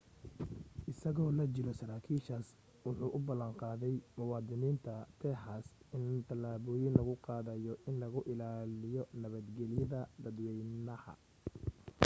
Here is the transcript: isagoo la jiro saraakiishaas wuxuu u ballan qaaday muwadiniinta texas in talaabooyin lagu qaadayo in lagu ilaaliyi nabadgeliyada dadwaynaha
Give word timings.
isagoo 0.91 1.31
la 1.39 1.43
jiro 1.55 1.71
saraakiishaas 1.79 2.47
wuxuu 2.85 3.09
u 3.17 3.19
ballan 3.27 3.53
qaaday 3.61 3.93
muwadiniinta 4.17 4.93
texas 5.23 5.65
in 5.97 6.21
talaabooyin 6.29 6.93
lagu 6.99 7.15
qaadayo 7.27 7.73
in 7.91 7.95
lagu 8.05 8.19
ilaaliyi 8.33 9.01
nabadgeliyada 9.21 10.01
dadwaynaha 10.23 11.13